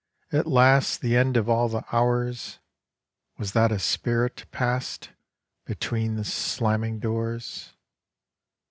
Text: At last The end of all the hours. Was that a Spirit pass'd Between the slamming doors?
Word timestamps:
At 0.31 0.47
last 0.47 1.01
The 1.01 1.15
end 1.15 1.37
of 1.37 1.47
all 1.47 1.69
the 1.69 1.83
hours. 1.91 2.57
Was 3.37 3.51
that 3.51 3.71
a 3.71 3.77
Spirit 3.77 4.45
pass'd 4.51 5.09
Between 5.65 6.15
the 6.15 6.25
slamming 6.25 6.97
doors? 6.97 7.73